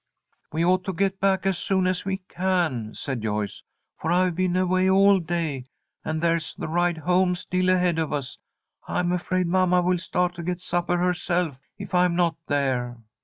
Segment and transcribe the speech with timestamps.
[0.51, 3.61] "We ought to get back as soon as we can," said Joyce,
[3.99, 5.65] "for I've been away all day,
[6.03, 8.39] and there's the ride home still ahead of us.
[8.87, 12.97] I'm afraid mamma will start to get supper herself if I'm not there."